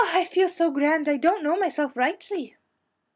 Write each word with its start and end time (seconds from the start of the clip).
I 0.03 0.25
feel 0.25 0.49
so 0.49 0.71
grand, 0.71 1.07
I 1.07 1.17
don't 1.17 1.43
know 1.43 1.55
myself 1.57 1.95
rightly!" 1.95 2.55